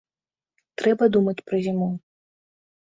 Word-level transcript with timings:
Трэба 0.83 1.03
думаць 1.17 1.45
пра 1.51 1.57
зіму. 1.67 1.93